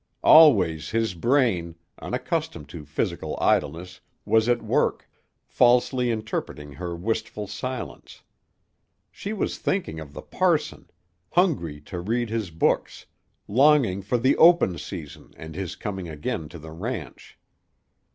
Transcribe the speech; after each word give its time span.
Always 0.23 0.89
his 0.89 1.13
brain, 1.13 1.75
unaccustomed 1.99 2.67
to 2.69 2.85
physical 2.85 3.37
idleness, 3.39 3.99
was 4.25 4.49
at 4.49 4.63
work, 4.63 5.07
falsely 5.45 6.09
interpreting 6.09 6.71
her 6.71 6.95
wistful 6.95 7.45
silence 7.45 8.23
she 9.11 9.31
was 9.31 9.59
thinking 9.59 9.99
of 9.99 10.13
the 10.13 10.23
parson, 10.23 10.89
hungry 11.33 11.79
to 11.81 11.99
read 11.99 12.31
his 12.31 12.49
books, 12.49 13.05
longing 13.47 14.01
for 14.01 14.17
the 14.17 14.35
open 14.37 14.79
season 14.79 15.35
and 15.37 15.53
his 15.53 15.75
coming 15.75 16.09
again 16.09 16.49
to 16.49 16.57
the 16.57 16.71
ranch. 16.71 17.37